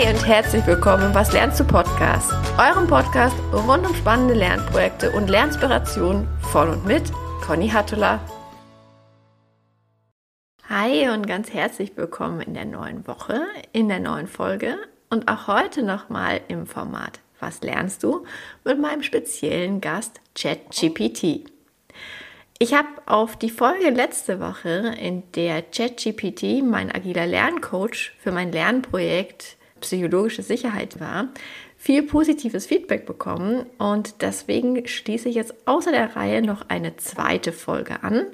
Hi 0.00 0.08
und 0.08 0.26
herzlich 0.26 0.66
willkommen 0.66 1.08
im 1.08 1.14
Was 1.14 1.30
lernst 1.34 1.60
du 1.60 1.64
Podcast, 1.64 2.32
eurem 2.56 2.86
Podcast 2.86 3.36
rund 3.52 3.86
um 3.86 3.94
spannende 3.94 4.32
Lernprojekte 4.32 5.10
und 5.10 5.28
Lernspirationen 5.28 6.26
von 6.50 6.70
und 6.70 6.86
mit 6.86 7.02
Conny 7.44 7.68
Hattula. 7.68 8.18
Hi 10.70 11.10
und 11.10 11.26
ganz 11.26 11.52
herzlich 11.52 11.98
willkommen 11.98 12.40
in 12.40 12.54
der 12.54 12.64
neuen 12.64 13.06
Woche, 13.06 13.42
in 13.74 13.90
der 13.90 14.00
neuen 14.00 14.26
Folge 14.26 14.78
und 15.10 15.28
auch 15.28 15.48
heute 15.48 15.82
nochmal 15.82 16.40
im 16.48 16.66
Format 16.66 17.20
Was 17.38 17.60
lernst 17.60 18.02
du 18.02 18.24
mit 18.64 18.80
meinem 18.80 19.02
speziellen 19.02 19.82
Gast 19.82 20.22
ChatGPT. 20.34 21.44
Ich 22.58 22.72
habe 22.72 22.88
auf 23.04 23.36
die 23.36 23.50
Folge 23.50 23.90
letzte 23.90 24.40
Woche, 24.40 24.94
in 24.98 25.30
der 25.32 25.60
ChatGPT 25.60 26.62
mein 26.64 26.90
agiler 26.90 27.26
Lerncoach 27.26 28.12
für 28.18 28.32
mein 28.32 28.50
Lernprojekt 28.50 29.58
psychologische 29.80 30.42
Sicherheit 30.42 31.00
war, 31.00 31.28
viel 31.76 32.02
positives 32.02 32.66
Feedback 32.66 33.06
bekommen 33.06 33.64
und 33.78 34.20
deswegen 34.20 34.86
schließe 34.86 35.28
ich 35.28 35.34
jetzt 35.34 35.54
außer 35.66 35.90
der 35.90 36.14
Reihe 36.14 36.42
noch 36.42 36.68
eine 36.68 36.96
zweite 36.96 37.52
Folge 37.52 38.02
an. 38.02 38.26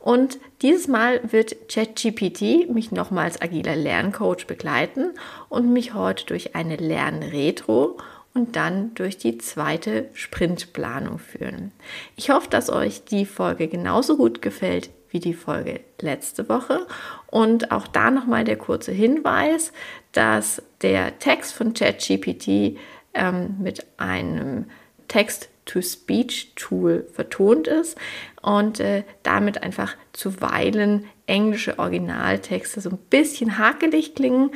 Und 0.00 0.38
dieses 0.62 0.88
Mal 0.88 1.20
wird 1.30 1.68
ChatGPT 1.68 2.70
mich 2.70 2.92
nochmal 2.92 3.24
als 3.24 3.42
agiler 3.42 3.76
Lerncoach 3.76 4.46
begleiten 4.46 5.10
und 5.48 5.72
mich 5.72 5.94
heute 5.94 6.24
durch 6.26 6.54
eine 6.54 6.76
Lernretro 6.76 7.98
und 8.32 8.54
dann 8.54 8.94
durch 8.94 9.18
die 9.18 9.38
zweite 9.38 10.08
Sprintplanung 10.12 11.18
führen. 11.18 11.72
Ich 12.16 12.30
hoffe, 12.30 12.48
dass 12.50 12.70
euch 12.70 13.04
die 13.04 13.26
Folge 13.26 13.66
genauso 13.66 14.16
gut 14.16 14.42
gefällt 14.42 14.90
wie 15.16 15.20
die 15.20 15.32
Folge 15.32 15.80
letzte 16.02 16.50
Woche. 16.50 16.86
Und 17.28 17.72
auch 17.72 17.86
da 17.86 18.10
nochmal 18.10 18.44
der 18.44 18.58
kurze 18.58 18.92
Hinweis, 18.92 19.72
dass 20.12 20.60
der 20.82 21.18
Text 21.18 21.54
von 21.54 21.72
ChatGPT 21.72 22.76
ähm, 23.14 23.56
mit 23.58 23.86
einem 23.96 24.66
Text-to-Speech-Tool 25.08 27.06
vertont 27.10 27.66
ist 27.66 27.96
und 28.42 28.78
äh, 28.80 29.04
damit 29.22 29.62
einfach 29.62 29.96
zuweilen 30.12 31.06
englische 31.26 31.78
Originaltexte 31.78 32.82
so 32.82 32.90
ein 32.90 32.98
bisschen 33.08 33.56
hakelig 33.56 34.14
klingen. 34.14 34.50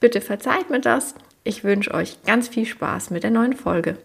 Bitte 0.00 0.20
verzeiht 0.20 0.70
mir 0.70 0.80
das. 0.80 1.14
Ich 1.44 1.62
wünsche 1.62 1.94
euch 1.94 2.20
ganz 2.24 2.48
viel 2.48 2.66
Spaß 2.66 3.10
mit 3.10 3.22
der 3.22 3.30
neuen 3.30 3.54
Folge. 3.54 3.96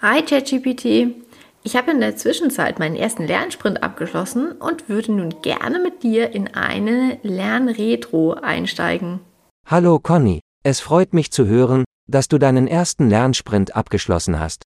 Hi 0.00 0.22
ChatGPT, 0.22 1.23
ich 1.64 1.76
habe 1.76 1.90
in 1.90 2.00
der 2.00 2.14
Zwischenzeit 2.14 2.78
meinen 2.78 2.94
ersten 2.94 3.26
Lernsprint 3.26 3.82
abgeschlossen 3.82 4.52
und 4.52 4.88
würde 4.88 5.12
nun 5.12 5.40
gerne 5.42 5.80
mit 5.80 6.02
dir 6.02 6.30
in 6.30 6.54
eine 6.54 7.18
Lernretro 7.22 8.34
einsteigen. 8.34 9.20
Hallo 9.66 9.98
Conny, 9.98 10.40
es 10.62 10.80
freut 10.80 11.14
mich 11.14 11.32
zu 11.32 11.46
hören, 11.46 11.84
dass 12.06 12.28
du 12.28 12.36
deinen 12.36 12.68
ersten 12.68 13.08
Lernsprint 13.08 13.74
abgeschlossen 13.74 14.38
hast. 14.38 14.62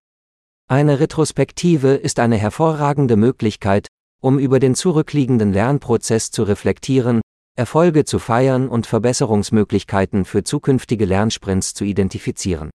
Eine 0.69 0.99
Retrospektive 0.99 1.95
ist 1.95 2.19
eine 2.19 2.37
hervorragende 2.37 3.17
Möglichkeit, 3.17 3.87
um 4.21 4.41
über 4.41 4.59
den 4.59 4.75
zurückliegenden 4.75 5.53
Lernprozess 5.53 6.33
zu 6.33 6.43
reflektieren 6.43 7.21
Erfolge 7.57 8.05
zu 8.05 8.21
feiern 8.21 8.69
und 8.69 8.87
Verbesserungsmöglichkeiten 8.87 10.25
für 10.25 10.45
zukünftige 10.45 11.05
Lernsprints 11.07 11.75
zu 11.75 11.85
identifizieren. 11.85 12.71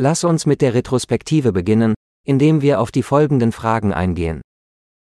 Lass 0.00 0.22
uns 0.22 0.46
mit 0.46 0.60
der 0.60 0.72
Retrospektive 0.72 1.52
beginnen, 1.52 1.93
indem 2.24 2.62
wir 2.62 2.80
auf 2.80 2.90
die 2.90 3.02
folgenden 3.02 3.52
Fragen 3.52 3.92
eingehen. 3.92 4.42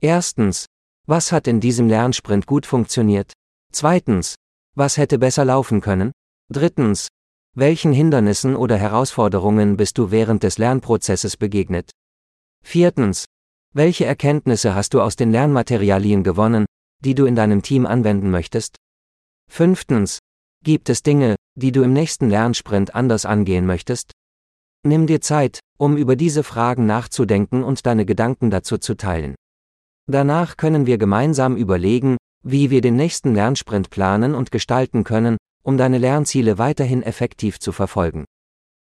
Erstens, 0.01 0.65
was 1.05 1.31
hat 1.31 1.47
in 1.47 1.59
diesem 1.59 1.87
Lernsprint 1.87 2.47
gut 2.47 2.65
funktioniert? 2.65 3.33
Zweitens, 3.71 4.35
was 4.75 4.97
hätte 4.97 5.19
besser 5.19 5.45
laufen 5.45 5.81
können? 5.81 6.11
Drittens, 6.50 7.07
welchen 7.53 7.91
Hindernissen 7.91 8.55
oder 8.55 8.77
Herausforderungen 8.77 9.77
bist 9.77 9.97
du 9.97 10.11
während 10.11 10.44
des 10.44 10.57
Lernprozesses 10.57 11.38
begegnet? 11.38 11.91
Viertens, 12.63 13.25
welche 13.73 14.05
Erkenntnisse 14.05 14.75
hast 14.75 14.94
du 14.94 15.01
aus 15.01 15.16
den 15.16 15.31
Lernmaterialien 15.31 16.23
gewonnen, 16.23 16.66
die 17.03 17.16
du 17.16 17.25
in 17.25 17.35
deinem 17.35 17.61
Team 17.61 17.85
anwenden 17.85 18.31
möchtest? 18.31 18.75
Fünftens. 19.50 20.19
Gibt 20.63 20.89
es 20.89 21.03
Dinge, 21.03 21.35
die 21.55 21.71
du 21.71 21.81
im 21.81 21.91
nächsten 21.91 22.29
Lernsprint 22.29 22.94
anders 22.95 23.25
angehen 23.25 23.66
möchtest? 23.66 24.11
Nimm 24.84 25.06
dir 25.06 25.22
Zeit, 25.22 25.59
um 25.78 25.96
über 25.96 26.16
diese 26.16 26.44
Fragen 26.44 26.88
nachzudenken 26.88 27.64
und 27.64 27.86
deine 27.86 28.06
Gedanken 28.06 28.50
dazu 28.50 28.80
zu 28.80 28.96
teilen. 28.96 29.36
Danach 30.08 30.58
können 30.58 30.88
wir 30.88 30.97
gemeinsam 30.97 31.56
überlegen, 31.56 32.18
wie 32.44 32.72
wir 32.72 32.81
den 32.81 32.96
nächsten 32.96 33.36
Lernsprint 33.36 33.92
planen 33.92 34.34
und 34.34 34.52
gestalten 34.52 35.03
können, 35.03 35.38
um 35.64 35.78
deine 35.78 36.00
Lernziele 36.00 36.58
weiterhin 36.58 37.03
effektiv 37.03 37.59
zu 37.59 37.72
verfolgen. 37.72 38.25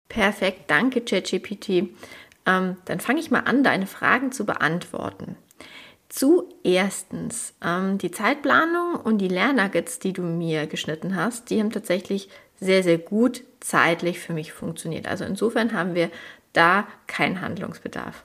Perfekt, 0.09 0.71
danke 0.71 1.00
ChatGPT. 1.00 1.91
Ähm, 2.44 2.76
dann 2.84 3.00
fange 3.00 3.20
ich 3.20 3.31
mal 3.31 3.41
an, 3.41 3.65
deine 3.65 3.87
Fragen 3.87 4.31
zu 4.31 4.44
beantworten. 4.44 5.37
Zuerstens, 6.10 7.55
ähm, 7.62 7.99
die 7.99 8.10
Zeitplanung 8.10 8.97
und 8.97 9.19
die 9.19 9.28
Lernnuggets, 9.28 9.99
die 9.99 10.12
du 10.12 10.22
mir 10.22 10.66
geschnitten 10.66 11.16
hast, 11.16 11.50
die 11.50 11.60
haben 11.60 11.70
tatsächlich 11.70 12.28
sehr, 12.60 12.82
sehr 12.82 12.98
gut 12.98 13.44
zeitlich 13.60 14.20
für 14.20 14.32
mich 14.32 14.52
funktioniert. 14.52 15.06
Also 15.06 15.24
insofern 15.24 15.72
haben 15.72 15.94
wir 15.94 16.10
da 16.52 16.86
keinen 17.06 17.41
Handlungsbedarf. 17.41 18.24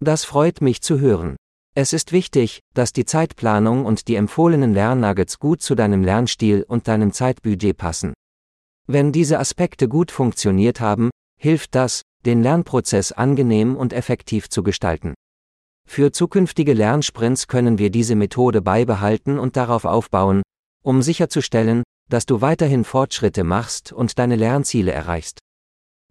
Das 0.00 0.24
freut 0.24 0.60
mich 0.60 0.82
zu 0.82 1.00
hören. 1.00 1.36
Es 1.76 1.92
ist 1.92 2.12
wichtig, 2.12 2.60
dass 2.74 2.92
die 2.92 3.04
Zeitplanung 3.04 3.84
und 3.84 4.06
die 4.06 4.14
empfohlenen 4.14 4.74
Lernnuggets 4.74 5.40
gut 5.40 5.60
zu 5.60 5.74
deinem 5.74 6.04
Lernstil 6.04 6.64
und 6.68 6.86
deinem 6.86 7.12
Zeitbudget 7.12 7.76
passen. 7.76 8.14
Wenn 8.86 9.10
diese 9.12 9.40
Aspekte 9.40 9.88
gut 9.88 10.12
funktioniert 10.12 10.80
haben, 10.80 11.10
hilft 11.40 11.74
das, 11.74 12.02
den 12.26 12.42
Lernprozess 12.42 13.12
angenehm 13.12 13.76
und 13.76 13.92
effektiv 13.92 14.48
zu 14.48 14.62
gestalten. 14.62 15.14
Für 15.86 16.12
zukünftige 16.12 16.74
Lernsprints 16.74 17.48
können 17.48 17.78
wir 17.78 17.90
diese 17.90 18.14
Methode 18.14 18.62
beibehalten 18.62 19.38
und 19.38 19.56
darauf 19.56 19.84
aufbauen, 19.84 20.42
um 20.82 21.02
sicherzustellen, 21.02 21.82
dass 22.08 22.26
du 22.26 22.40
weiterhin 22.40 22.84
Fortschritte 22.84 23.44
machst 23.44 23.92
und 23.92 24.18
deine 24.18 24.36
Lernziele 24.36 24.92
erreichst. 24.92 25.38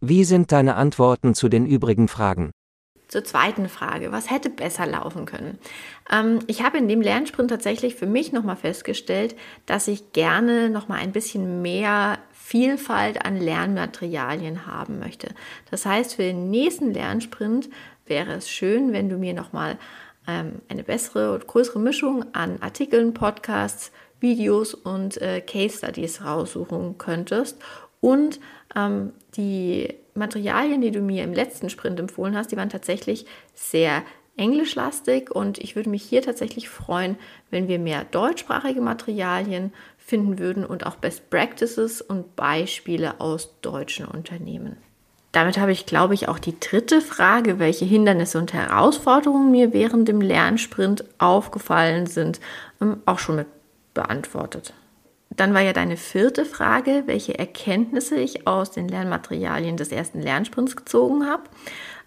Wie 0.02 0.24
sind 0.24 0.52
deine 0.52 0.76
Antworten 0.76 1.34
zu 1.34 1.50
den 1.50 1.66
übrigen 1.66 2.08
Fragen? 2.08 2.52
Zur 3.08 3.24
zweiten 3.24 3.70
Frage, 3.70 4.12
was 4.12 4.32
hätte 4.32 4.50
besser 4.50 4.88
laufen 4.88 5.26
können? 5.26 5.60
Ähm, 6.12 6.40
ich 6.48 6.64
habe 6.64 6.80
in 6.80 6.88
dem 6.88 7.00
Lernsprint 7.00 7.50
tatsächlich 7.50 7.96
für 7.96 8.08
mich 8.08 8.32
nochmal 8.32 8.56
festgestellt, 8.56 9.36
dass 9.66 9.88
ich 9.88 10.14
gerne 10.14 10.70
nochmal 10.70 11.00
ein 11.00 11.12
bisschen 11.12 11.62
mehr 11.62 12.18
Vielfalt 12.32 13.24
an 13.24 13.38
Lernmaterialien 13.38 14.66
haben 14.66 15.00
möchte. 15.00 15.30
Das 15.70 15.86
heißt, 15.86 16.16
für 16.16 16.24
den 16.24 16.50
nächsten 16.50 16.92
Lernsprint 16.92 17.70
wäre 18.06 18.34
es 18.34 18.50
schön, 18.50 18.94
wenn 18.94 19.10
du 19.10 19.18
mir 19.18 19.34
nochmal 19.34 19.78
ähm, 20.28 20.62
eine 20.70 20.84
bessere 20.84 21.34
und 21.34 21.48
größere 21.48 21.80
Mischung 21.80 22.26
an 22.34 22.58
Artikeln, 22.62 23.14
Podcasts, 23.14 23.92
Videos 24.20 24.74
und 24.74 25.22
äh, 25.22 25.42
Case 25.42 25.78
Studies 25.78 26.24
raussuchen 26.24 26.98
könntest. 26.98 27.58
Und 28.00 28.40
ähm, 28.76 29.14
die 29.36 29.94
Materialien, 30.14 30.82
die 30.82 30.92
du 30.92 31.02
mir 31.02 31.24
im 31.24 31.34
letzten 31.34 31.70
Sprint 31.70 32.00
empfohlen 32.00 32.36
hast, 32.36 32.52
die 32.52 32.58
waren 32.58 32.70
tatsächlich 32.70 33.26
sehr 33.54 34.04
englischlastig 34.36 35.30
und 35.32 35.60
ich 35.60 35.76
würde 35.76 35.90
mich 35.90 36.04
hier 36.04 36.22
tatsächlich 36.22 36.70
freuen, 36.70 37.18
wenn 37.52 37.68
wir 37.68 37.80
mehr 37.80 38.04
deutschsprachige 38.04 38.82
Materialien 38.82 39.74
finden 39.98 40.40
würden 40.40 40.66
und 40.66 40.86
auch 40.86 40.96
Best 40.96 41.30
Practices 41.30 42.02
und 42.02 42.36
Beispiele 42.36 43.20
aus 43.20 43.60
deutschen 43.62 44.06
Unternehmen. 44.06 44.78
Damit 45.34 45.58
habe 45.58 45.72
ich, 45.72 45.86
glaube 45.86 46.14
ich, 46.14 46.30
auch 46.30 46.40
die 46.40 46.58
dritte 46.60 47.02
Frage, 47.02 47.60
welche 47.60 47.86
Hindernisse 47.86 48.38
und 48.38 48.54
Herausforderungen 48.54 49.52
mir 49.52 49.74
während 49.74 50.08
dem 50.08 50.22
Lernsprint 50.22 51.04
aufgefallen 51.18 52.06
sind, 52.06 52.40
ähm, 52.80 53.02
auch 53.06 53.20
schon 53.20 53.36
mit 53.38 53.48
beantwortet. 53.94 54.74
Dann 55.36 55.54
war 55.54 55.62
ja 55.62 55.74
deine 55.74 55.98
vierte 55.98 56.46
Frage, 56.46 57.04
welche 57.08 57.38
Erkenntnisse 57.38 58.16
ich 58.16 58.48
aus 58.48 58.72
den 58.72 58.88
Lernmaterialien 58.88 59.78
des 59.78 59.92
ersten 59.92 60.22
Lernsprints 60.22 60.76
gezogen 60.76 61.28
habe. 61.28 61.44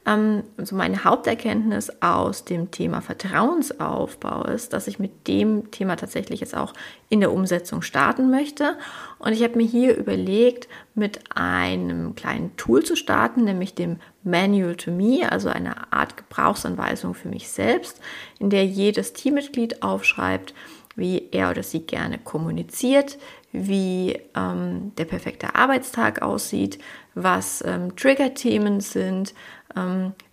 Ähm, 0.07 0.45
also 0.57 0.77
meine 0.77 1.05
Haupterkenntnis 1.05 1.91
aus 2.01 2.45
dem 2.45 2.71
Thema 2.71 3.01
Vertrauensaufbau 3.01 4.45
ist, 4.45 4.73
dass 4.73 4.87
ich 4.87 4.99
mit 4.99 5.27
dem 5.27 5.71
Thema 5.71 5.97
tatsächlich 5.97 6.41
jetzt 6.41 6.57
auch 6.57 6.73
in 7.09 7.21
der 7.21 7.33
Umsetzung 7.33 7.83
starten 7.83 8.31
möchte. 8.31 8.77
Und 9.19 9.33
ich 9.33 9.43
habe 9.43 9.57
mir 9.57 9.67
hier 9.67 9.97
überlegt, 9.97 10.69
mit 10.95 11.37
einem 11.37 12.15
kleinen 12.15 12.57
Tool 12.57 12.85
zu 12.85 12.97
starten, 12.97 13.45
nämlich 13.45 13.75
dem 13.75 13.99
Manual 14.23 14.77
to 14.77 14.91
Me, 14.91 15.31
also 15.31 15.49
eine 15.49 15.93
Art 15.93 16.17
Gebrauchsanweisung 16.17 17.15
für 17.15 17.29
mich 17.29 17.49
selbst, 17.49 18.01
in 18.39 18.51
der 18.51 18.65
jedes 18.65 19.13
Teammitglied 19.13 19.83
aufschreibt, 19.83 20.55
wie 20.97 21.29
er 21.31 21.51
oder 21.51 21.63
sie 21.63 21.81
gerne 21.81 22.19
kommuniziert, 22.19 23.19
wie 23.53 24.19
ähm, 24.35 24.93
der 24.97 25.05
perfekte 25.05 25.55
Arbeitstag 25.55 26.23
aussieht, 26.23 26.79
was 27.15 27.63
ähm, 27.67 27.95
Trigger-Themen 27.97 28.81
sind, 28.81 29.35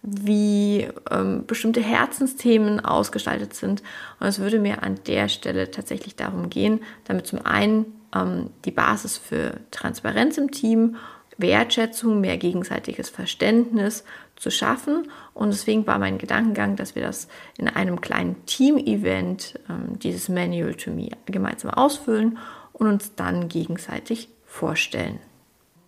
wie 0.02 0.88
ähm, 1.12 1.46
bestimmte 1.46 1.82
Herzensthemen 1.82 2.80
ausgestaltet 2.80 3.54
sind. 3.54 3.84
Und 4.20 4.28
es 4.28 4.40
würde 4.40 4.60
mir 4.60 4.84
an 4.84 5.00
der 5.06 5.28
Stelle 5.28 5.72
tatsächlich 5.72 6.16
darum 6.16 6.50
gehen, 6.50 6.80
damit 7.06 7.28
zum 7.28 7.46
einen 7.46 7.86
ähm, 8.16 8.52
die 8.66 8.72
Basis 8.72 9.18
für 9.18 9.60
Transparenz 9.72 10.38
im 10.38 10.52
Team 10.52 10.96
Wertschätzung, 11.38 12.22
mehr 12.22 12.38
gegenseitiges 12.38 13.10
Verständnis 13.10 14.04
zu 14.36 14.52
schaffen. 14.52 15.10
Und 15.34 15.50
deswegen 15.50 15.88
war 15.88 16.00
mein 16.00 16.18
Gedankengang, 16.18 16.76
dass 16.76 16.96
wir 16.96 17.04
das 17.04 17.28
in 17.58 17.68
einem 17.68 18.02
kleinen 18.02 18.46
Team-Event, 18.46 19.60
ähm, 19.70 20.00
dieses 20.00 20.30
Manual 20.30 20.76
to 20.76 20.92
Me, 20.92 21.10
gemeinsam 21.26 21.72
ausfüllen 21.72 22.38
und 22.72 22.88
uns 22.88 23.16
dann 23.16 23.50
gegenseitig 23.50 24.30
vorstellen. 24.46 25.20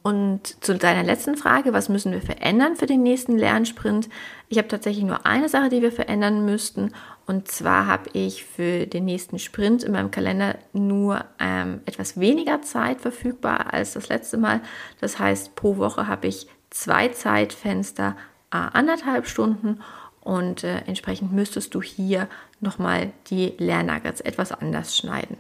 Und 0.06 0.64
zu 0.64 0.76
deiner 0.76 1.02
letzten 1.02 1.36
Frage, 1.36 1.74
was 1.74 1.90
müssen 1.90 2.12
wir 2.12 2.22
verändern 2.22 2.76
für 2.76 2.86
den 2.86 3.02
nächsten 3.02 3.40
Lernsprint? 3.40 4.08
Ich 4.50 4.60
habe 4.60 4.68
tatsächlich 4.68 5.04
nur 5.04 5.26
eine 5.26 5.50
Sache, 5.50 5.70
die 5.70 5.82
wir 5.82 5.92
verändern 5.92 6.46
müssten. 6.46 6.92
Und 7.26 7.48
zwar 7.48 7.88
habe 7.88 8.12
ich 8.14 8.46
für 8.46 8.86
den 8.86 9.06
nächsten 9.06 9.40
Sprint 9.40 9.84
in 9.84 9.94
meinem 9.94 10.12
Kalender 10.12 10.60
nur 10.74 11.26
ähm, 11.40 11.80
etwas 11.88 12.20
weniger 12.20 12.62
Zeit 12.62 13.02
verfügbar 13.02 13.74
als 13.74 13.94
das 13.94 14.08
letzte 14.08 14.38
Mal. 14.38 14.62
Das 15.02 15.18
heißt, 15.18 15.56
pro 15.56 15.78
Woche 15.78 16.08
habe 16.08 16.28
ich 16.28 16.46
zwei 16.70 17.08
Zeitfenster, 17.08 18.16
äh, 18.52 18.58
anderthalb 18.58 19.26
Stunden. 19.26 19.82
Und 20.22 20.64
äh, 20.64 20.84
entsprechend 20.86 21.34
müsstest 21.34 21.74
du 21.74 21.82
hier 21.82 22.28
nochmal 22.60 23.12
die 23.32 23.56
Lernnuggets 23.58 24.22
etwas 24.22 24.52
anders 24.52 24.96
schneiden. 24.96 25.38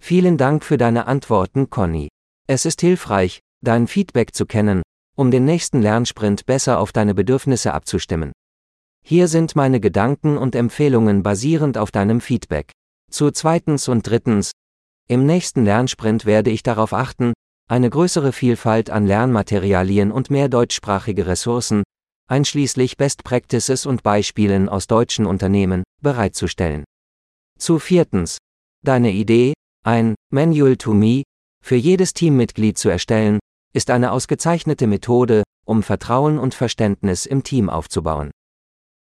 Vielen 0.00 0.36
Dank 0.36 0.62
für 0.62 0.78
deine 0.78 1.08
Antworten, 1.08 1.68
Conny. 1.68 2.06
Es 2.46 2.64
ist 2.64 2.80
hilfreich, 2.80 3.40
dein 3.62 3.86
Feedback 3.86 4.34
zu 4.34 4.46
kennen, 4.46 4.82
um 5.16 5.30
den 5.30 5.44
nächsten 5.44 5.80
Lernsprint 5.80 6.46
besser 6.46 6.78
auf 6.78 6.92
deine 6.92 7.14
Bedürfnisse 7.14 7.72
abzustimmen. 7.72 8.32
Hier 9.04 9.28
sind 9.28 9.56
meine 9.56 9.80
Gedanken 9.80 10.36
und 10.38 10.54
Empfehlungen 10.54 11.22
basierend 11.22 11.78
auf 11.78 11.90
deinem 11.90 12.20
Feedback. 12.20 12.72
Zu 13.10 13.30
zweitens 13.30 13.88
und 13.88 14.06
drittens. 14.06 14.52
Im 15.08 15.26
nächsten 15.26 15.64
Lernsprint 15.64 16.24
werde 16.24 16.50
ich 16.50 16.62
darauf 16.62 16.92
achten, 16.92 17.32
eine 17.68 17.90
größere 17.90 18.32
Vielfalt 18.32 18.90
an 18.90 19.06
Lernmaterialien 19.06 20.12
und 20.12 20.30
mehr 20.30 20.48
deutschsprachige 20.48 21.26
Ressourcen, 21.26 21.82
einschließlich 22.28 22.96
Best 22.96 23.24
Practices 23.24 23.86
und 23.86 24.02
Beispielen 24.02 24.68
aus 24.68 24.86
deutschen 24.86 25.26
Unternehmen, 25.26 25.82
bereitzustellen. 26.00 26.84
Zu 27.58 27.78
viertens. 27.78 28.38
Deine 28.84 29.12
Idee, 29.12 29.52
ein 29.84 30.14
Manual 30.32 30.76
to 30.76 30.94
Me 30.94 31.22
für 31.62 31.76
jedes 31.76 32.12
Teammitglied 32.12 32.76
zu 32.78 32.88
erstellen, 32.88 33.38
ist 33.72 33.90
eine 33.90 34.12
ausgezeichnete 34.12 34.86
Methode, 34.86 35.42
um 35.64 35.82
Vertrauen 35.82 36.38
und 36.38 36.54
Verständnis 36.54 37.26
im 37.26 37.42
Team 37.42 37.70
aufzubauen. 37.70 38.30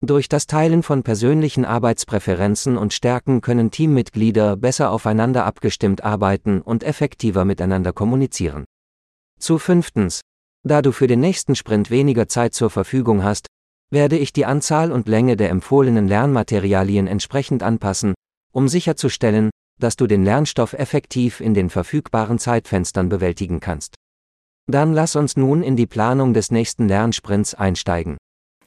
Durch 0.02 0.28
das 0.30 0.46
Teilen 0.46 0.82
von 0.82 1.02
persönlichen 1.02 1.66
Arbeitspräferenzen 1.66 2.78
und 2.78 2.94
Stärken 2.94 3.42
können 3.42 3.70
Teammitglieder 3.70 4.56
besser 4.56 4.90
aufeinander 4.90 5.44
abgestimmt 5.44 6.02
arbeiten 6.02 6.62
und 6.62 6.84
effektiver 6.84 7.44
miteinander 7.44 7.92
kommunizieren. 7.92 8.64
Zu 9.38 9.58
fünftens. 9.58 10.22
Da 10.62 10.80
du 10.82 10.92
für 10.92 11.06
den 11.06 11.20
nächsten 11.20 11.54
Sprint 11.54 11.90
weniger 11.90 12.28
Zeit 12.28 12.54
zur 12.54 12.70
Verfügung 12.70 13.24
hast, 13.24 13.46
werde 13.90 14.16
ich 14.16 14.32
die 14.32 14.46
Anzahl 14.46 14.92
und 14.92 15.08
Länge 15.08 15.36
der 15.36 15.50
empfohlenen 15.50 16.08
Lernmaterialien 16.08 17.06
entsprechend 17.06 17.62
anpassen, 17.62 18.14
um 18.52 18.68
sicherzustellen, 18.68 19.50
dass 19.78 19.96
du 19.96 20.06
den 20.06 20.24
Lernstoff 20.24 20.74
effektiv 20.74 21.40
in 21.40 21.54
den 21.54 21.70
verfügbaren 21.70 22.38
Zeitfenstern 22.38 23.08
bewältigen 23.08 23.60
kannst. 23.60 23.96
Dann 24.70 24.92
lass 24.92 25.16
uns 25.16 25.36
nun 25.36 25.62
in 25.62 25.76
die 25.76 25.86
Planung 25.86 26.32
des 26.32 26.50
nächsten 26.50 26.88
Lernsprints 26.88 27.54
einsteigen. 27.54 28.16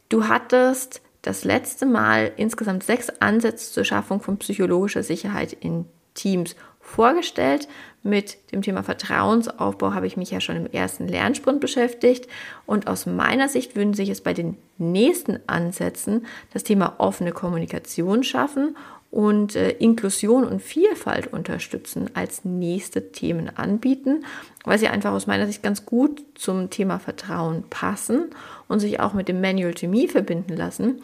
Du 0.10 0.28
hattest 0.28 1.02
das 1.22 1.46
letzte 1.46 1.86
Mal 1.86 2.34
insgesamt 2.36 2.84
sechs 2.84 3.10
Ansätze 3.22 3.72
zur 3.72 3.86
Schaffung 3.86 4.20
von 4.20 4.38
psychologischer 4.38 5.04
Sicherheit 5.04 5.54
in 5.54 5.86
Teams 6.14 6.56
vorgestellt. 6.94 7.68
Mit 8.04 8.51
dem 8.51 8.62
Thema 8.62 8.84
Vertrauensaufbau 8.84 9.94
habe 9.94 10.07
ich 10.07 10.18
mich 10.18 10.30
ja 10.30 10.42
schon 10.42 10.57
im 10.57 10.66
ersten 10.66 11.07
Lernsprint 11.07 11.62
beschäftigt 11.62 12.28
und 12.66 12.88
aus 12.88 13.06
meiner 13.06 13.48
Sicht 13.48 13.75
würden 13.75 13.94
sich 13.94 14.10
es 14.10 14.22
bei 14.22 14.34
den 14.34 14.57
nächsten 14.78 15.40
Ansätzen 15.48 16.25
das 16.51 16.63
Thema 16.63 16.95
offene 16.98 17.31
Kommunikation 17.31 18.24
schaffen 18.24 18.75
und 19.13 19.56
äh, 19.56 19.69
Inklusion 19.69 20.44
und 20.44 20.60
Vielfalt 20.60 21.28
unterstützen 21.28 22.10
als 22.16 22.45
nächste 22.45 23.12
Themen 23.12 23.56
anbieten, 23.56 24.25
weil 24.63 24.80
sie 24.80 24.88
einfach 24.88 25.12
aus 25.12 25.28
meiner 25.28 25.45
Sicht 25.45 25.62
ganz 25.62 25.86
gut 25.86 26.24
zum 26.34 26.72
Thema 26.72 26.98
Vertrauen 26.98 27.63
passen 27.69 28.31
und 28.68 28.80
sich 28.80 29.00
auch 29.00 29.13
mit 29.13 29.28
dem 29.28 29.40
Manual 29.40 29.75
to 29.75 29.88
Me 29.88 30.07
verbinden 30.07 30.57
lassen. 30.57 31.04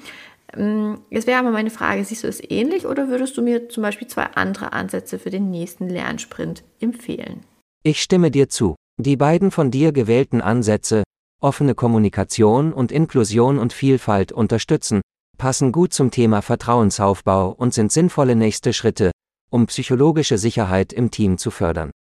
Ähm, 0.54 1.02
jetzt 1.10 1.28
wäre 1.28 1.40
aber 1.40 1.52
meine 1.52 1.70
Frage, 1.70 2.04
siehst 2.04 2.24
du 2.24 2.28
es 2.28 2.42
ähnlich 2.42 2.86
oder 2.86 3.08
würdest 3.10 3.38
du 3.38 3.42
mir 3.42 3.70
zum 3.70 3.84
Beispiel 3.84 4.08
zwei 4.08 4.24
andere 4.24 4.74
Ansätze 4.74 5.20
für 5.20 5.30
den 5.30 5.50
nächsten 5.50 5.90
Lernsprint 5.90 6.64
empfehlen? 6.80 7.42
Ich 7.84 8.02
stimme 8.02 8.32
dir 8.32 8.50
zu. 8.50 8.76
Die 8.98 9.16
beiden 9.16 9.52
von 9.52 9.72
dir 9.72 9.92
gewählten 9.92 10.42
Ansätze, 10.42 11.04
offene 11.40 11.76
Kommunikation 11.76 12.74
und 12.74 12.92
Inklusion 12.92 13.58
und 13.58 13.72
Vielfalt 13.72 14.32
unterstützen, 14.32 15.02
passen 15.38 15.72
gut 15.72 15.94
zum 15.94 16.12
Thema 16.12 16.42
Vertrauensaufbau 16.42 17.52
und 17.52 17.74
sind 17.74 17.92
sinnvolle 17.92 18.36
nächste 18.36 18.74
Schritte, 18.74 19.12
um 19.50 19.68
psychologische 19.68 20.38
Sicherheit 20.38 20.92
im 20.92 21.12
Team 21.12 21.38
zu 21.38 21.50
fördern. 21.50 21.92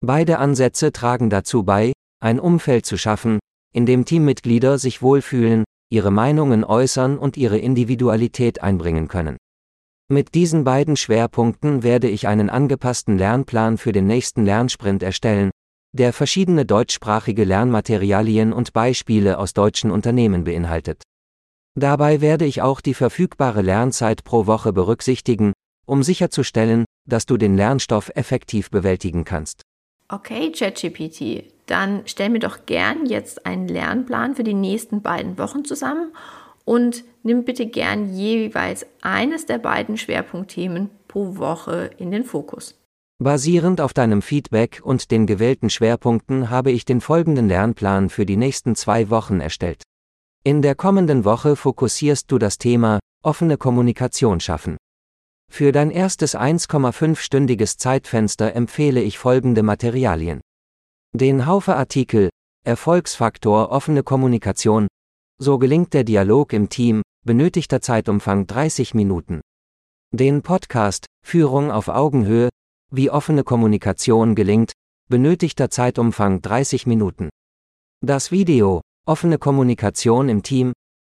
Beide 0.00 0.38
Ansätze 0.38 0.92
tragen 0.92 1.28
dazu 1.28 1.64
bei, 1.64 1.92
ein 2.20 2.38
Umfeld 2.38 2.86
zu 2.86 2.96
schaffen, 2.96 3.40
in 3.74 3.84
dem 3.84 4.04
Teammitglieder 4.04 4.78
sich 4.78 5.02
wohlfühlen, 5.02 5.64
ihre 5.90 6.10
Meinungen 6.10 6.64
äußern 6.64 7.18
und 7.18 7.36
ihre 7.36 7.58
Individualität 7.58 8.62
einbringen 8.62 9.08
können. 9.08 9.36
Mit 10.10 10.34
diesen 10.34 10.64
beiden 10.64 10.96
Schwerpunkten 10.96 11.82
werde 11.82 12.08
ich 12.08 12.26
einen 12.28 12.48
angepassten 12.48 13.18
Lernplan 13.18 13.76
für 13.76 13.92
den 13.92 14.06
nächsten 14.06 14.44
Lernsprint 14.44 15.02
erstellen, 15.02 15.50
der 15.92 16.12
verschiedene 16.12 16.64
deutschsprachige 16.64 17.44
Lernmaterialien 17.44 18.52
und 18.52 18.72
Beispiele 18.72 19.38
aus 19.38 19.52
deutschen 19.52 19.90
Unternehmen 19.90 20.44
beinhaltet. 20.44 21.02
Dabei 21.74 22.20
werde 22.20 22.44
ich 22.44 22.62
auch 22.62 22.80
die 22.80 22.94
verfügbare 22.94 23.62
Lernzeit 23.62 24.24
pro 24.24 24.46
Woche 24.46 24.72
berücksichtigen, 24.72 25.52
um 25.86 26.02
sicherzustellen, 26.02 26.84
dass 27.06 27.26
du 27.26 27.36
den 27.36 27.56
Lernstoff 27.56 28.10
effektiv 28.14 28.70
bewältigen 28.70 29.24
kannst. 29.24 29.62
Okay, 30.08 30.52
ChatGPT, 30.52 31.57
dann 31.68 32.02
stell 32.06 32.30
mir 32.30 32.40
doch 32.40 32.66
gern 32.66 33.06
jetzt 33.06 33.46
einen 33.46 33.68
Lernplan 33.68 34.34
für 34.34 34.44
die 34.44 34.54
nächsten 34.54 35.02
beiden 35.02 35.38
Wochen 35.38 35.64
zusammen 35.64 36.12
und 36.64 37.04
nimm 37.22 37.44
bitte 37.44 37.66
gern 37.66 38.12
jeweils 38.12 38.86
eines 39.00 39.46
der 39.46 39.58
beiden 39.58 39.96
Schwerpunktthemen 39.96 40.90
pro 41.06 41.36
Woche 41.36 41.90
in 41.98 42.10
den 42.10 42.24
Fokus. 42.24 42.74
Basierend 43.20 43.80
auf 43.80 43.92
deinem 43.92 44.22
Feedback 44.22 44.80
und 44.82 45.10
den 45.10 45.26
gewählten 45.26 45.70
Schwerpunkten 45.70 46.50
habe 46.50 46.70
ich 46.70 46.84
den 46.84 47.00
folgenden 47.00 47.48
Lernplan 47.48 48.10
für 48.10 48.24
die 48.24 48.36
nächsten 48.36 48.76
zwei 48.76 49.10
Wochen 49.10 49.40
erstellt. 49.40 49.82
In 50.44 50.62
der 50.62 50.74
kommenden 50.74 51.24
Woche 51.24 51.56
fokussierst 51.56 52.30
du 52.30 52.38
das 52.38 52.58
Thema 52.58 53.00
offene 53.24 53.56
Kommunikation 53.56 54.38
schaffen. 54.40 54.76
Für 55.50 55.72
dein 55.72 55.90
erstes 55.90 56.36
1,5-stündiges 56.36 57.78
Zeitfenster 57.78 58.54
empfehle 58.54 59.02
ich 59.02 59.18
folgende 59.18 59.62
Materialien. 59.62 60.40
Den 61.16 61.46
Haufe-Artikel 61.46 62.28
Erfolgsfaktor 62.66 63.70
offene 63.70 64.02
Kommunikation. 64.02 64.88
So 65.40 65.58
gelingt 65.58 65.94
der 65.94 66.04
Dialog 66.04 66.52
im 66.52 66.68
Team, 66.68 67.00
benötigter 67.24 67.80
Zeitumfang 67.80 68.46
30 68.46 68.92
Minuten. 68.92 69.40
Den 70.14 70.42
Podcast 70.42 71.06
Führung 71.26 71.70
auf 71.70 71.88
Augenhöhe, 71.88 72.50
wie 72.92 73.10
offene 73.10 73.42
Kommunikation 73.42 74.34
gelingt, 74.34 74.72
benötigter 75.08 75.70
Zeitumfang 75.70 76.42
30 76.42 76.86
Minuten. 76.86 77.30
Das 78.04 78.30
Video 78.30 78.82
Offene 79.06 79.38
Kommunikation 79.38 80.28
im 80.28 80.42
Team, 80.42 80.74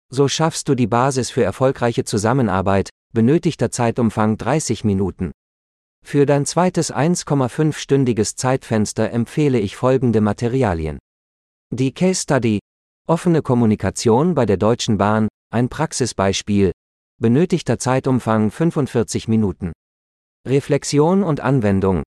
so 0.09 0.27
schaffst 0.27 0.67
du 0.67 0.73
die 0.73 0.87
Basis 0.87 1.29
für 1.29 1.43
erfolgreiche 1.43 2.03
Zusammenarbeit, 2.03 2.89
benötigter 3.13 3.69
Zeitumfang 3.69 4.37
30 4.37 4.83
Minuten. 4.83 5.31
Für 6.03 6.25
dein 6.25 6.45
zweites 6.45 6.93
1,5-stündiges 6.93 8.35
Zeitfenster 8.35 9.11
empfehle 9.11 9.59
ich 9.59 9.75
folgende 9.75 10.21
Materialien. 10.21 10.99
Die 11.71 11.91
Case 11.91 12.21
Study, 12.21 12.59
offene 13.07 13.41
Kommunikation 13.41 14.35
bei 14.35 14.45
der 14.45 14.57
Deutschen 14.57 14.97
Bahn, 14.97 15.27
ein 15.49 15.69
Praxisbeispiel, 15.69 16.71
benötigter 17.19 17.79
Zeitumfang 17.79 18.51
45 18.51 19.27
Minuten. 19.27 19.71
Reflexion 20.47 21.23
und 21.23 21.39
Anwendung. 21.39 22.03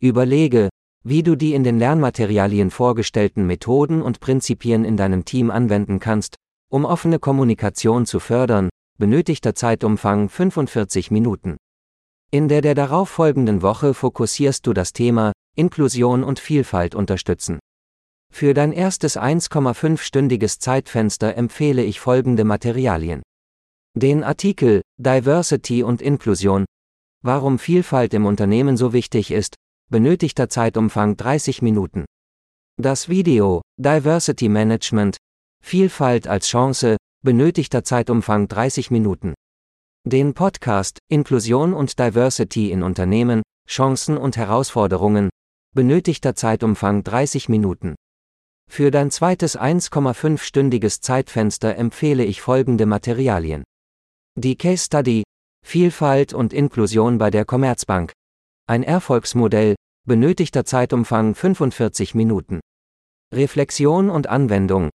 Überlege, 0.00 0.68
wie 1.04 1.22
du 1.22 1.36
die 1.36 1.54
in 1.54 1.64
den 1.64 1.78
Lernmaterialien 1.78 2.70
vorgestellten 2.70 3.46
Methoden 3.46 4.00
und 4.00 4.20
Prinzipien 4.20 4.84
in 4.84 4.96
deinem 4.96 5.24
Team 5.24 5.50
anwenden 5.50 6.00
kannst, 6.00 6.36
um 6.70 6.84
offene 6.84 7.18
Kommunikation 7.18 8.06
zu 8.06 8.20
fördern, 8.20 8.70
benötigter 8.98 9.54
Zeitumfang 9.54 10.28
45 10.28 11.10
Minuten. 11.10 11.56
In 12.30 12.48
der 12.48 12.62
der 12.62 12.74
darauffolgenden 12.74 13.62
Woche 13.62 13.94
fokussierst 13.94 14.66
du 14.66 14.72
das 14.72 14.92
Thema 14.92 15.32
Inklusion 15.56 16.24
und 16.24 16.40
Vielfalt 16.40 16.94
unterstützen. 16.94 17.60
Für 18.32 18.54
dein 18.54 18.72
erstes 18.72 19.16
1,5-stündiges 19.16 20.58
Zeitfenster 20.58 21.36
empfehle 21.36 21.84
ich 21.84 22.00
folgende 22.00 22.44
Materialien. 22.44 23.22
Den 23.96 24.24
Artikel 24.24 24.82
Diversity 24.98 25.84
und 25.84 26.02
Inklusion, 26.02 26.64
warum 27.22 27.60
Vielfalt 27.60 28.12
im 28.12 28.26
Unternehmen 28.26 28.76
so 28.76 28.92
wichtig 28.92 29.30
ist, 29.30 29.54
benötigter 29.88 30.48
Zeitumfang 30.48 31.16
30 31.16 31.62
Minuten. 31.62 32.04
Das 32.76 33.08
Video 33.08 33.62
Diversity 33.78 34.48
Management 34.48 35.16
Vielfalt 35.64 36.26
als 36.26 36.48
Chance 36.48 36.96
benötigter 37.22 37.84
Zeitumfang 37.84 38.48
30 38.48 38.90
Minuten. 38.90 39.34
Den 40.06 40.34
Podcast 40.34 40.98
Inklusion 41.08 41.72
und 41.72 41.98
Diversity 41.98 42.70
in 42.70 42.82
Unternehmen 42.82 43.42
Chancen 43.66 44.18
und 44.18 44.36
Herausforderungen 44.36 45.30
benötigter 45.74 46.34
Zeitumfang 46.34 47.02
30 47.02 47.48
Minuten. 47.48 47.94
Für 48.70 48.90
dein 48.90 49.10
zweites 49.10 49.58
1,5-stündiges 49.58 51.00
Zeitfenster 51.00 51.76
empfehle 51.76 52.22
ich 52.22 52.42
folgende 52.42 52.84
Materialien. 52.84 53.64
Die 54.38 54.56
Case 54.56 54.84
Study 54.84 55.22
Vielfalt 55.64 56.34
und 56.34 56.52
Inklusion 56.52 57.16
bei 57.16 57.30
der 57.30 57.46
Commerzbank. 57.46 58.12
Ein 58.66 58.82
Erfolgsmodell, 58.82 59.74
benötigter 60.06 60.66
Zeitumfang 60.66 61.34
45 61.34 62.14
Minuten. 62.14 62.60
Reflexion 63.32 64.10
und 64.10 64.26
Anwendung. 64.26 64.90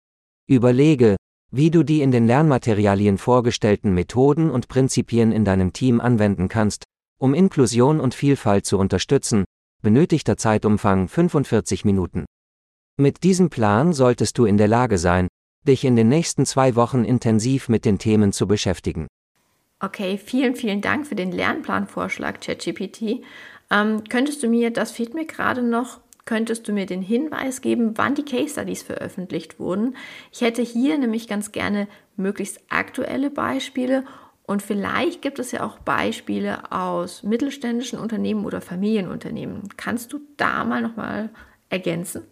Überlege, 0.49 1.15
wie 1.57 1.71
du 1.71 1.83
die 1.83 2.03
in 2.03 2.11
den 2.11 2.27
Lernmaterialien 2.27 3.17
vorgestellten 3.17 3.95
Methoden 3.95 4.51
und 4.51 4.69
Prinzipien 4.69 5.33
in 5.33 5.45
deinem 5.45 5.73
Team 5.73 6.01
anwenden 6.01 6.49
kannst, 6.49 6.85
um 7.19 7.33
Inklusion 7.33 7.99
und 7.99 8.15
Vielfalt 8.15 8.67
zu 8.67 8.79
unterstützen, 8.79 9.45
benötigter 9.83 10.37
Zeitumfang 10.37 11.09
45 11.09 11.87
Minuten. 11.87 12.27
Mit 12.99 13.25
diesem 13.25 13.49
Plan 13.49 13.95
solltest 13.95 14.37
du 14.37 14.45
in 14.45 14.59
der 14.59 14.69
Lage 14.69 14.99
sein, 14.99 15.29
dich 15.67 15.85
in 15.85 15.97
den 15.97 16.09
nächsten 16.09 16.45
zwei 16.45 16.77
Wochen 16.77 17.05
intensiv 17.05 17.69
mit 17.69 17.85
den 17.85 17.99
Themen 17.99 18.33
zu 18.33 18.47
beschäftigen. 18.47 19.07
Okay, 19.81 20.19
vielen, 20.19 20.57
vielen 20.57 20.81
Dank 20.81 21.07
für 21.07 21.15
den 21.15 21.33
Lernplanvorschlag, 21.33 22.41
ChatGPT. 22.41 23.23
Ähm, 23.71 24.05
könntest 24.09 24.43
du 24.43 24.49
mir, 24.49 24.71
das 24.71 24.93
fehlt 24.93 25.15
mir 25.15 25.27
gerade 25.27 25.63
noch, 25.63 26.01
könntest 26.27 26.69
du 26.69 26.73
mir 26.73 26.85
den 26.85 27.01
Hinweis 27.01 27.63
geben, 27.63 27.93
wann 27.97 28.15
die 28.15 28.25
Case 28.25 28.51
Studies 28.51 28.83
veröffentlicht 28.83 29.59
wurden? 29.59 29.97
Ich 30.31 30.43
hätte 30.43 30.63
hier 30.63 30.99
nämlich 30.99 31.29
ganz 31.29 31.53
gerne 31.53 31.89
möglichst 32.17 32.61
aktuelle 32.69 33.31
Beispiele 33.31 34.05
und 34.43 34.63
vielleicht 34.63 35.23
gibt 35.23 35.39
es 35.39 35.53
ja 35.53 35.65
auch 35.65 35.79
Beispiele 35.79 36.71
aus 36.71 37.23
mittelständischen 37.23 37.99
Unternehmen 37.99 38.45
oder 38.45 38.61
Familienunternehmen. 38.61 39.69
Kannst 39.77 40.13
du 40.13 40.21
da 40.37 40.65
mal 40.65 40.83
nochmal 40.83 41.31
ergänzen? 41.69 42.23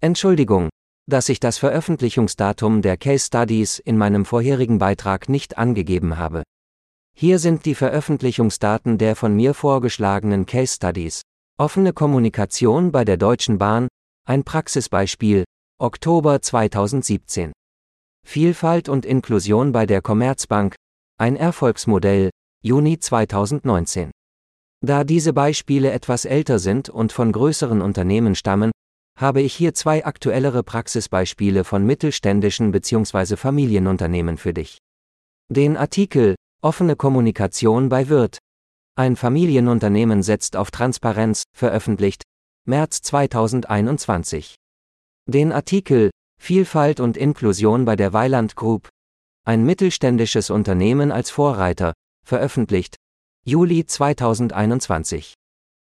Entschuldigung, 0.00 0.70
dass 1.06 1.28
ich 1.28 1.40
das 1.40 1.58
Veröffentlichungsdatum 1.58 2.80
der 2.80 2.96
Case 2.96 3.26
Studies 3.26 3.78
in 3.78 3.98
meinem 3.98 4.24
vorherigen 4.24 4.78
Beitrag 4.78 5.28
nicht 5.28 5.58
angegeben 5.58 6.16
habe. 6.16 6.42
Hier 7.14 7.38
sind 7.38 7.66
die 7.66 7.74
Veröffentlichungsdaten 7.74 8.96
der 8.96 9.14
von 9.14 9.36
mir 9.36 9.52
vorgeschlagenen 9.52 10.46
Case 10.46 10.74
Studies. 10.74 11.22
Offene 11.62 11.92
Kommunikation 11.92 12.90
bei 12.90 13.04
der 13.04 13.16
Deutschen 13.16 13.58
Bahn, 13.58 13.86
ein 14.26 14.42
Praxisbeispiel, 14.42 15.44
Oktober 15.78 16.42
2017. 16.42 17.52
Vielfalt 18.26 18.88
und 18.88 19.06
Inklusion 19.06 19.70
bei 19.70 19.86
der 19.86 20.02
Commerzbank, 20.02 20.74
ein 21.18 21.36
Erfolgsmodell, 21.36 22.30
Juni 22.64 22.98
2019. 22.98 24.10
Da 24.84 25.04
diese 25.04 25.32
Beispiele 25.32 25.92
etwas 25.92 26.24
älter 26.24 26.58
sind 26.58 26.88
und 26.88 27.12
von 27.12 27.30
größeren 27.30 27.80
Unternehmen 27.80 28.34
stammen, 28.34 28.72
habe 29.16 29.40
ich 29.40 29.54
hier 29.54 29.72
zwei 29.72 30.04
aktuellere 30.04 30.64
Praxisbeispiele 30.64 31.62
von 31.62 31.86
mittelständischen 31.86 32.72
bzw. 32.72 33.36
Familienunternehmen 33.36 34.36
für 34.36 34.52
dich. 34.52 34.78
Den 35.48 35.76
Artikel 35.76 36.34
Offene 36.60 36.96
Kommunikation 36.96 37.88
bei 37.88 38.08
Wirt. 38.08 38.38
Ein 38.94 39.16
Familienunternehmen 39.16 40.22
setzt 40.22 40.54
auf 40.54 40.70
Transparenz, 40.70 41.44
veröffentlicht, 41.56 42.24
März 42.66 43.00
2021. 43.00 44.56
Den 45.26 45.50
Artikel 45.50 46.10
Vielfalt 46.38 47.00
und 47.00 47.16
Inklusion 47.16 47.86
bei 47.86 47.96
der 47.96 48.12
Weiland 48.12 48.54
Group. 48.54 48.90
Ein 49.46 49.64
mittelständisches 49.64 50.50
Unternehmen 50.50 51.10
als 51.10 51.30
Vorreiter, 51.30 51.94
veröffentlicht, 52.22 52.96
Juli 53.46 53.86
2021. 53.86 55.32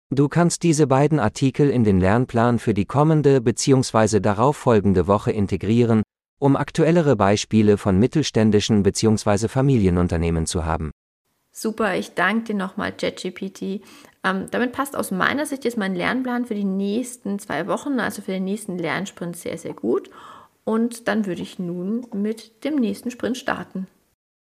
Du 0.09 0.27
kannst 0.27 0.63
diese 0.63 0.87
beiden 0.87 1.19
Artikel 1.19 1.69
in 1.69 1.83
den 1.83 1.99
Lernplan 1.99 2.57
für 2.57 2.73
die 2.73 2.85
kommende 2.85 3.41
bzw. 3.41 4.21
darauffolgende 4.21 5.05
Woche 5.05 5.31
integrieren 5.31 6.01
um 6.39 6.55
aktuellere 6.55 7.15
Beispiele 7.15 7.77
von 7.77 7.97
mittelständischen 7.97 8.83
bzw. 8.83 9.47
Familienunternehmen 9.47 10.45
zu 10.45 10.65
haben. 10.65 10.91
Super, 11.59 11.95
ich 11.95 12.13
danke 12.13 12.43
dir 12.43 12.53
nochmal, 12.53 12.91
ChatGPT. 12.91 13.81
Ähm, 14.23 14.45
damit 14.51 14.73
passt 14.73 14.95
aus 14.95 15.09
meiner 15.09 15.47
Sicht 15.47 15.65
jetzt 15.65 15.75
mein 15.75 15.95
Lernplan 15.95 16.45
für 16.45 16.53
die 16.53 16.63
nächsten 16.63 17.39
zwei 17.39 17.65
Wochen, 17.65 17.99
also 17.99 18.21
für 18.21 18.33
den 18.33 18.43
nächsten 18.43 18.77
Lernsprint, 18.77 19.35
sehr, 19.35 19.57
sehr 19.57 19.73
gut. 19.73 20.11
Und 20.65 21.07
dann 21.07 21.25
würde 21.25 21.41
ich 21.41 21.57
nun 21.57 22.05
mit 22.13 22.63
dem 22.63 22.75
nächsten 22.75 23.09
Sprint 23.09 23.37
starten. 23.37 23.87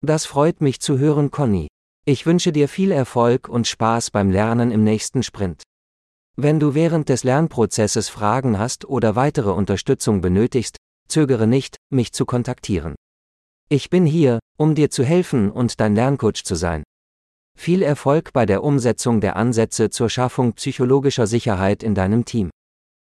Das 0.05 0.27
freut 0.27 0.61
mich 0.61 0.81
zu 0.81 0.99
hören, 0.99 1.31
Conny. 1.31 1.69
Ich 2.07 2.27
wünsche 2.27 2.51
dir 2.51 2.69
viel 2.69 2.91
Erfolg 2.91 3.49
und 3.49 3.69
Spaß 3.69 4.11
beim 4.11 4.33
Lernen 4.33 4.73
im 4.73 4.83
nächsten 4.83 5.23
Sprint. 5.23 5.63
Wenn 6.35 6.59
du 6.59 6.75
während 6.75 7.09
des 7.09 7.23
Lernprozesses 7.23 8.09
Fragen 8.09 8.59
hast 8.59 8.85
oder 8.85 9.15
weitere 9.15 9.51
Unterstützung 9.51 10.23
benötigst, 10.23 10.77
zögere 11.07 11.47
nicht, 11.47 11.77
mich 11.89 12.13
zu 12.13 12.27
kontaktieren. 12.27 12.97
Ich 13.69 13.91
bin 13.91 14.07
hier, 14.07 14.41
um 14.57 14.75
dir 14.75 14.91
zu 14.91 15.05
helfen 15.05 15.53
und 15.53 15.79
dein 15.79 15.95
Lerncoach 15.95 16.43
zu 16.43 16.57
sein. 16.57 16.83
Viel 17.57 17.83
Erfolg 17.83 18.33
bei 18.33 18.47
der 18.47 18.63
Umsetzung 18.63 19.21
der 19.21 19.37
Ansätze 19.37 19.91
zur 19.91 20.09
Schaffung 20.09 20.53
psychologischer 20.53 21.27
Sicherheit 21.27 21.83
in 21.83 21.95
deinem 21.95 22.25
Team. 22.25 22.51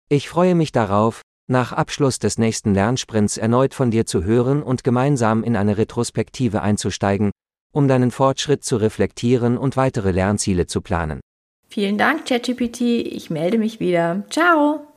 Ich 0.09 0.27
freue 0.27 0.55
mich 0.55 0.71
darauf, 0.71 1.21
nach 1.47 1.71
Abschluss 1.71 2.19
des 2.19 2.37
nächsten 2.37 2.73
Lernsprints 2.73 3.37
erneut 3.37 3.73
von 3.73 3.91
dir 3.91 4.05
zu 4.05 4.23
hören 4.23 4.63
und 4.63 4.83
gemeinsam 4.83 5.43
in 5.43 5.55
eine 5.55 5.77
Retrospektive 5.77 6.61
einzusteigen, 6.61 7.31
um 7.71 7.87
deinen 7.87 8.11
Fortschritt 8.11 8.63
zu 8.63 8.77
reflektieren 8.77 9.57
und 9.57 9.77
weitere 9.77 10.11
Lernziele 10.11 10.65
zu 10.67 10.81
planen. 10.81 11.21
Vielen 11.69 11.97
Dank, 11.97 12.25
ChatGPT. 12.25 12.81
Ich 12.81 13.29
melde 13.29 13.57
mich 13.57 13.79
wieder. 13.79 14.25
Ciao! 14.29 14.87